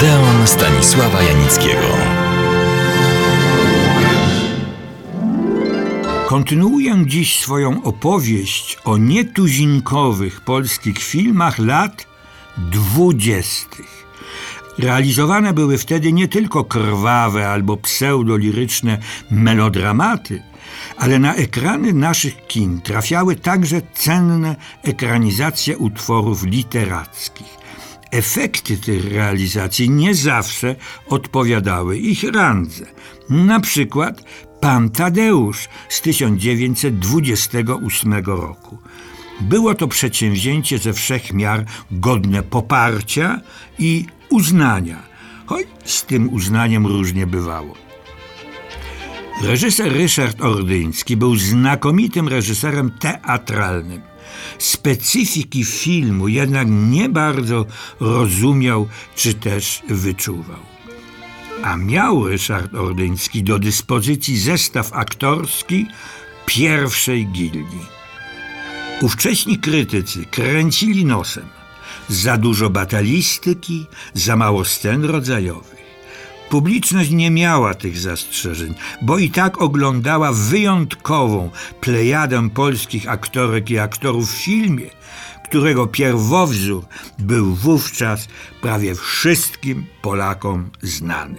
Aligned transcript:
Odeon 0.00 0.46
Stanisława 0.46 1.22
Janickiego. 1.22 1.88
Kontynuuję 6.26 7.04
dziś 7.06 7.40
swoją 7.40 7.82
opowieść 7.82 8.78
o 8.84 8.98
nietuzinkowych 8.98 10.40
polskich 10.40 10.98
filmach 10.98 11.58
lat 11.58 12.06
dwudziestych. 12.58 14.06
Realizowane 14.78 15.52
były 15.52 15.78
wtedy 15.78 16.12
nie 16.12 16.28
tylko 16.28 16.64
krwawe 16.64 17.48
albo 17.48 17.76
pseudoliryczne 17.76 18.98
melodramaty, 19.30 20.42
ale 20.96 21.18
na 21.18 21.34
ekrany 21.34 21.92
naszych 21.92 22.46
kin 22.46 22.80
trafiały 22.80 23.36
także 23.36 23.82
cenne 23.94 24.56
ekranizacje 24.82 25.78
utworów 25.78 26.44
literackich. 26.44 27.60
Efekty 28.10 28.76
tych 28.76 29.12
realizacji 29.12 29.90
nie 29.90 30.14
zawsze 30.14 30.76
odpowiadały 31.06 31.98
ich 31.98 32.32
randze. 32.32 32.86
Na 33.28 33.60
przykład 33.60 34.24
Pan 34.60 34.90
Tadeusz 34.90 35.68
z 35.88 36.00
1928 36.00 38.24
roku. 38.24 38.78
Było 39.40 39.74
to 39.74 39.88
przedsięwzięcie 39.88 40.78
ze 40.78 40.92
wszech 40.92 41.32
miar 41.32 41.64
godne 41.90 42.42
poparcia 42.42 43.40
i 43.78 44.06
uznania, 44.30 45.02
choć 45.46 45.66
z 45.84 46.04
tym 46.04 46.32
uznaniem 46.32 46.86
różnie 46.86 47.26
bywało. 47.26 47.74
Reżyser 49.42 49.92
Ryszard 49.92 50.40
Ordyński 50.40 51.16
był 51.16 51.36
znakomitym 51.36 52.28
reżyserem 52.28 52.90
teatralnym. 53.00 54.09
Specyfiki 54.58 55.64
filmu 55.64 56.28
jednak 56.28 56.66
nie 56.70 57.08
bardzo 57.08 57.66
rozumiał 58.00 58.88
czy 59.16 59.34
też 59.34 59.82
wyczuwał. 59.88 60.60
A 61.62 61.76
miał 61.76 62.28
Ryszard 62.28 62.74
Ordyński 62.74 63.42
do 63.42 63.58
dyspozycji 63.58 64.38
zestaw 64.38 64.92
aktorski 64.92 65.86
pierwszej 66.46 67.26
gildii. 67.26 67.86
Ówcześni 69.02 69.58
krytycy 69.58 70.24
kręcili 70.24 71.04
nosem. 71.04 71.48
Za 72.08 72.36
dużo 72.36 72.70
batalistyki, 72.70 73.86
za 74.14 74.36
mało 74.36 74.64
scen 74.64 75.04
rodzajowych. 75.04 75.79
Publiczność 76.50 77.10
nie 77.10 77.30
miała 77.30 77.74
tych 77.74 77.98
zastrzeżeń, 77.98 78.74
bo 79.02 79.18
i 79.18 79.30
tak 79.30 79.62
oglądała 79.62 80.32
wyjątkową 80.32 81.50
plejadę 81.80 82.50
polskich 82.50 83.08
aktorek 83.08 83.70
i 83.70 83.78
aktorów 83.78 84.30
w 84.30 84.34
filmie, 84.34 84.86
którego 85.44 85.86
pierwowzór 85.86 86.84
był 87.18 87.54
wówczas 87.54 88.28
prawie 88.62 88.94
wszystkim 88.94 89.86
Polakom 90.02 90.70
znany. 90.82 91.36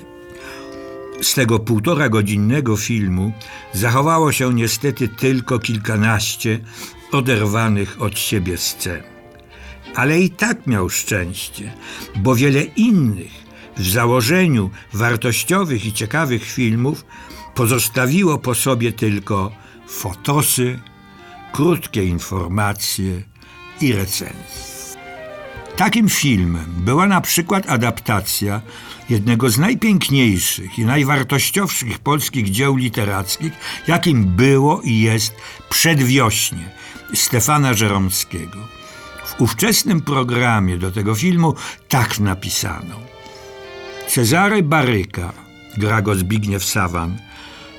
Z 1.21 1.33
tego 1.33 1.59
półtora 1.59 2.09
godzinnego 2.09 2.77
filmu 2.77 3.31
zachowało 3.73 4.31
się 4.31 4.53
niestety 4.53 5.07
tylko 5.07 5.59
kilkanaście 5.59 6.59
oderwanych 7.11 8.01
od 8.01 8.19
siebie 8.19 8.57
scen. 8.57 9.03
Ale 9.95 10.19
i 10.19 10.29
tak 10.29 10.67
miał 10.67 10.89
szczęście, 10.89 11.73
bo 12.15 12.35
wiele 12.35 12.63
innych 12.63 13.40
w 13.81 13.89
założeniu 13.89 14.69
wartościowych 14.93 15.85
i 15.85 15.93
ciekawych 15.93 16.43
filmów 16.43 17.05
pozostawiło 17.55 18.37
po 18.37 18.55
sobie 18.55 18.91
tylko 18.91 19.51
fotosy, 19.87 20.79
krótkie 21.53 22.03
informacje 22.03 23.23
i 23.81 23.93
recenzje. 23.93 24.71
Takim 25.75 26.09
filmem 26.09 26.65
była 26.77 27.07
na 27.07 27.21
przykład 27.21 27.69
adaptacja 27.69 28.61
jednego 29.09 29.49
z 29.49 29.57
najpiękniejszych 29.57 30.79
i 30.79 30.85
najwartościowszych 30.85 31.99
polskich 31.99 32.51
dzieł 32.51 32.75
literackich, 32.75 33.53
jakim 33.87 34.25
było 34.25 34.81
i 34.81 34.99
jest 34.99 35.35
Przedwiośnie 35.69 36.71
Stefana 37.13 37.73
Żeromskiego. 37.73 38.57
W 39.25 39.41
ówczesnym 39.41 40.01
programie 40.01 40.77
do 40.77 40.91
tego 40.91 41.15
filmu 41.15 41.55
tak 41.89 42.19
napisano– 42.19 42.99
Cezary 44.11 44.63
Baryka, 44.63 45.33
gra 45.77 46.01
go 46.01 46.15
Zbigniew 46.15 46.63
Sawan, 46.63 47.17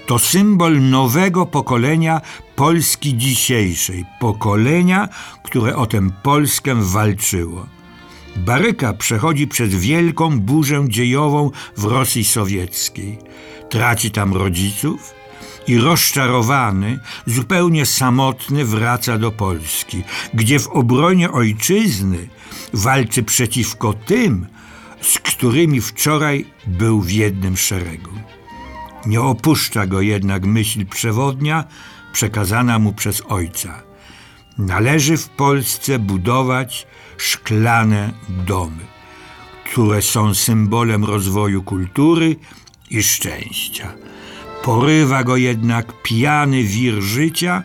to 0.07 0.19
symbol 0.19 0.81
nowego 0.81 1.47
pokolenia 1.47 2.21
Polski 2.57 3.17
dzisiejszej, 3.17 4.05
pokolenia, 4.21 5.09
które 5.43 5.77
o 5.77 5.87
tę 5.87 6.11
Polskę 6.23 6.75
walczyło. 6.75 7.67
Baryka 8.37 8.93
przechodzi 8.93 9.47
przez 9.47 9.75
wielką 9.75 10.41
burzę 10.41 10.85
dziejową 10.89 11.51
w 11.77 11.85
Rosji 11.85 12.25
Sowieckiej. 12.25 13.19
Traci 13.71 14.11
tam 14.11 14.33
rodziców 14.33 15.15
i 15.67 15.79
rozczarowany, 15.79 16.99
zupełnie 17.27 17.87
samotny 17.87 18.65
wraca 18.65 19.19
do 19.19 19.31
Polski, 19.31 20.03
gdzie 20.35 20.59
w 20.61 20.69
obronie 20.69 21.31
ojczyzny 21.31 22.29
walczy 22.73 23.23
przeciwko 23.23 23.93
tym, 23.93 24.47
z 25.03 25.19
którymi 25.19 25.81
wczoraj 25.81 26.47
był 26.67 27.01
w 27.01 27.11
jednym 27.11 27.57
szeregu. 27.57 28.11
Nie 29.07 29.21
opuszcza 29.21 29.87
go 29.87 30.01
jednak 30.01 30.47
myśl 30.47 30.87
przewodnia 30.87 31.65
przekazana 32.13 32.79
mu 32.79 32.93
przez 32.93 33.23
ojca. 33.29 33.83
Należy 34.59 35.17
w 35.17 35.29
Polsce 35.29 35.99
budować 35.99 36.87
szklane 37.17 38.13
domy, 38.29 38.87
które 39.71 40.03
są 40.03 40.35
symbolem 40.35 41.05
rozwoju 41.05 41.63
kultury 41.63 42.37
i 42.91 43.03
szczęścia. 43.03 43.93
Porywa 44.63 45.25
go 45.25 45.37
jednak 45.37 46.03
pijany 46.03 46.63
wir 46.63 47.03
życia, 47.03 47.63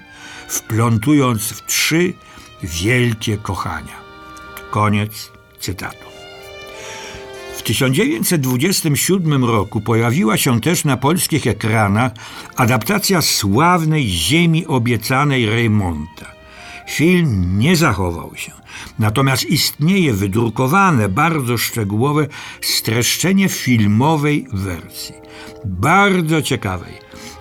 wplątując 0.47 1.41
w 1.43 1.65
trzy 1.65 2.13
wielkie 2.63 3.37
kochania. 3.37 3.95
Koniec 4.71 5.31
cytatu. 5.59 6.16
1927 7.61 9.45
roku 9.45 9.81
pojawiła 9.81 10.37
się 10.37 10.61
też 10.61 10.85
na 10.85 10.97
polskich 10.97 11.47
ekranach 11.47 12.11
adaptacja 12.55 13.21
sławnej 13.21 14.07
Ziemi 14.09 14.65
obiecanej 14.65 15.45
Reymonta. 15.45 16.25
Film 16.89 17.59
nie 17.59 17.75
zachował 17.75 18.35
się, 18.35 18.51
natomiast 18.99 19.45
istnieje 19.45 20.13
wydrukowane, 20.13 21.09
bardzo 21.09 21.57
szczegółowe 21.57 22.27
streszczenie 22.61 23.49
filmowej 23.49 24.47
wersji. 24.53 25.15
Bardzo 25.65 26.41
ciekawej, 26.41 26.93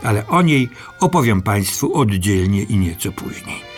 ale 0.02 0.26
o 0.26 0.42
niej 0.42 0.68
opowiem 1.00 1.42
Państwu 1.42 1.94
oddzielnie 1.94 2.62
i 2.62 2.76
nieco 2.76 3.12
później. 3.12 3.75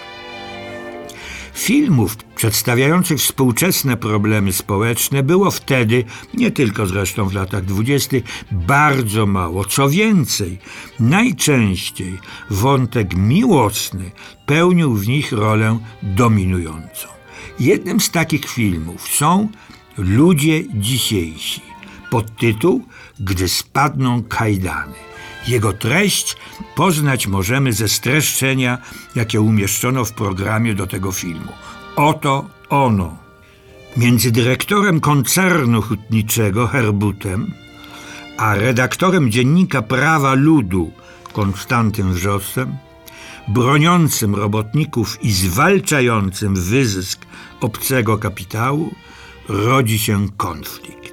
Filmów 1.59 2.17
przedstawiających 2.17 3.19
współczesne 3.19 3.97
problemy 3.97 4.53
społeczne 4.53 5.23
było 5.23 5.51
wtedy, 5.51 6.05
nie 6.35 6.51
tylko 6.51 6.87
zresztą 6.87 7.29
w 7.29 7.35
latach 7.35 7.65
dwudziestych, 7.65 8.25
bardzo 8.53 9.27
mało. 9.27 9.65
Co 9.65 9.89
więcej, 9.89 10.59
najczęściej 11.01 12.19
wątek 12.51 13.17
miłosny 13.17 14.11
pełnił 14.47 14.95
w 14.95 15.09
nich 15.09 15.33
rolę 15.33 15.79
dominującą. 16.03 17.09
Jednym 17.61 18.01
z 18.01 18.11
takich 18.11 18.45
filmów 18.45 19.09
są 19.09 19.49
Ludzie 19.97 20.65
dzisiejsi, 20.75 21.63
podtytuł 22.11 22.85
Gdy 23.21 23.49
spadną 23.49 24.23
kajdany. 24.23 24.95
Jego 25.49 25.73
treść 25.73 26.37
poznać 26.77 27.27
możemy 27.27 27.73
ze 27.73 27.89
streszczenia, 27.89 28.79
jakie 29.15 29.41
umieszczono 29.41 30.05
w 30.05 30.13
programie 30.13 30.75
do 30.75 30.87
tego 30.87 31.13
filmu. 31.13 31.53
Oto 31.97 32.45
ono. 32.69 33.17
Między 33.97 34.31
dyrektorem 34.31 35.01
koncernu 35.01 35.83
hutniczego 35.83 36.67
Herbutem 36.67 37.53
a 38.39 38.55
redaktorem 38.55 39.31
dziennika 39.31 39.83
Prawa 39.83 40.35
Ludu 40.35 40.93
Konstantym 41.33 42.13
Wrzosem, 42.13 42.77
broniącym 43.49 44.35
robotników 44.35 45.25
i 45.25 45.33
zwalczającym 45.33 46.55
wyzysk 46.55 47.27
obcego 47.61 48.19
kapitału, 48.19 48.95
rodzi 49.49 49.99
się 49.99 50.29
konflikt. 50.37 51.08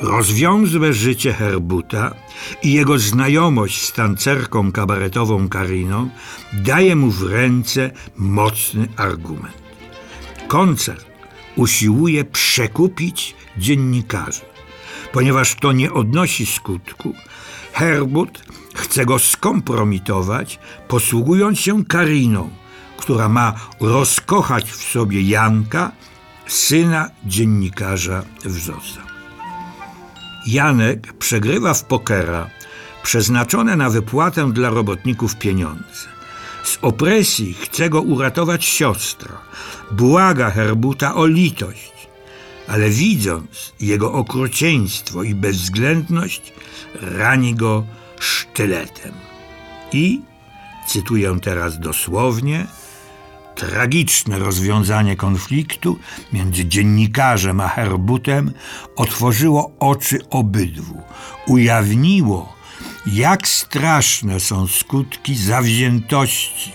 Rozwiązłe 0.00 0.92
życie 0.92 1.32
Herbuta 1.32 2.14
i 2.62 2.72
jego 2.72 2.98
znajomość 2.98 3.82
z 3.82 3.92
tancerką 3.92 4.72
kabaretową 4.72 5.48
Kariną 5.48 6.10
daje 6.52 6.96
mu 6.96 7.10
w 7.10 7.22
ręce 7.22 7.90
mocny 8.16 8.88
argument. 8.96 9.62
Koncert 10.48 11.06
usiłuje 11.56 12.24
przekupić 12.24 13.34
dziennikarzy. 13.58 14.40
Ponieważ 15.12 15.54
to 15.54 15.72
nie 15.72 15.92
odnosi 15.92 16.46
skutku, 16.46 17.14
Herbut 17.72 18.44
chce 18.74 19.06
go 19.06 19.18
skompromitować, 19.18 20.58
posługując 20.88 21.60
się 21.60 21.84
Kariną, 21.84 22.50
która 22.96 23.28
ma 23.28 23.54
rozkochać 23.80 24.72
w 24.72 24.90
sobie 24.90 25.22
Janka, 25.22 25.92
syna 26.46 27.10
dziennikarza 27.24 28.22
Wzosa. 28.44 29.13
Janek 30.46 31.12
przegrywa 31.12 31.74
w 31.74 31.84
pokera 31.84 32.50
przeznaczone 33.02 33.76
na 33.76 33.90
wypłatę 33.90 34.52
dla 34.52 34.70
robotników 34.70 35.36
pieniądze. 35.36 36.08
Z 36.64 36.78
opresji 36.82 37.54
chce 37.54 37.90
go 37.90 38.02
uratować 38.02 38.64
siostra. 38.64 39.38
Błaga 39.90 40.50
Herbuta 40.50 41.14
o 41.14 41.26
litość, 41.26 41.92
ale 42.68 42.90
widząc 42.90 43.72
jego 43.80 44.12
okrucieństwo 44.12 45.22
i 45.22 45.34
bezwzględność, 45.34 46.52
rani 47.00 47.54
go 47.54 47.86
sztyletem. 48.20 49.12
I, 49.92 50.20
cytuję 50.88 51.38
teraz 51.42 51.78
dosłownie, 51.78 52.66
tragiczne 53.54 54.38
rozwiązanie 54.38 55.16
konfliktu 55.16 55.98
między 56.32 56.66
dziennikarzem 56.66 57.60
a 57.60 57.68
Herbutem 57.68 58.52
otworzyło 58.96 59.70
oczy 59.80 60.18
obydwu, 60.30 61.02
ujawniło, 61.46 62.54
jak 63.06 63.48
straszne 63.48 64.40
są 64.40 64.66
skutki 64.66 65.36
zawziętości. 65.36 66.72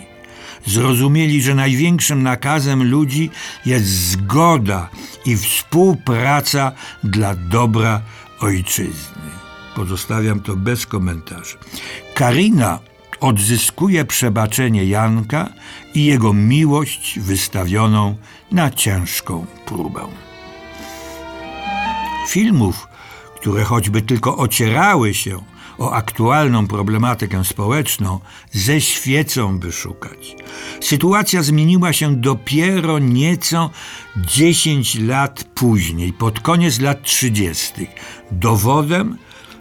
Zrozumieli, 0.66 1.42
że 1.42 1.56
największym 1.56 2.24
nakazem 2.24 2.84
ludzi 2.84 3.30
jest 3.66 3.88
zgoda 3.88 4.90
i 5.26 5.38
współpraca 5.38 6.72
dla 7.04 7.36
dobra 7.36 8.02
ojczyzny. 8.40 9.30
Pozostawiam 9.76 10.40
to 10.40 10.56
bez 10.56 10.86
komentarzy. 10.86 11.58
Karina 12.14 12.80
odzyskuje 13.20 14.06
przebaczenie 14.06 14.86
Janka 14.86 15.50
i 15.94 16.06
jego 16.06 16.34
miłość 16.34 17.20
wystawioną 17.20 18.16
na 18.52 18.72
ciężką 18.72 19.46
próbę. 19.66 20.02
Filmów, 22.28 22.88
które 23.36 23.64
choćby 23.64 24.02
tylko 24.02 24.38
ocierały 24.38 25.14
się 25.14 25.42
o 25.80 25.92
aktualną 25.92 26.68
problematykę 26.68 27.46
społeczną, 27.46 28.20
ze 28.52 28.82
świecą 28.82 29.60
by 29.60 29.72
szukać. 29.72 30.36
Sytuacja 30.82 31.44
zmieniła 31.44 31.94
się 31.94 32.16
dopiero 32.16 33.00
nieco 33.00 33.70
10 34.18 35.00
lat 35.00 35.44
później, 35.44 36.14
pod 36.14 36.40
koniec 36.40 36.80
lat 36.80 37.04
30. 37.04 37.88
Dowodem 38.32 39.18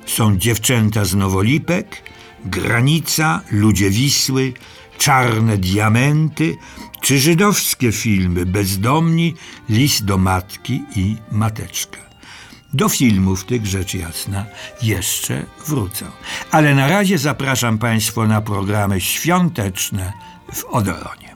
są 0.07 0.37
dziewczęta 0.37 1.05
z 1.05 1.15
Nowolipek, 1.15 2.03
Granica, 2.45 3.41
Ludzie 3.51 3.91
Wisły, 3.91 4.53
Czarne 4.99 5.59
Diamenty 5.59 6.57
czy 7.01 7.19
żydowskie 7.19 7.93
filmy 7.93 8.47
Bezdomni, 8.47 9.35
List 9.69 10.05
do 10.05 10.19
Matki 10.19 10.83
i 10.97 11.17
Mateczka. 11.33 11.99
Do 12.73 12.89
filmów 12.89 13.45
tych 13.45 13.67
rzecz 13.67 13.95
jasna 13.95 14.47
jeszcze 14.83 15.45
wrócę. 15.67 16.07
Ale 16.51 16.75
na 16.75 16.89
razie 16.89 17.19
zapraszam 17.19 17.79
Państwa 17.79 18.27
na 18.27 18.41
programy 18.41 19.01
świąteczne 19.01 20.13
w 20.53 20.65
Odoronie. 20.65 21.28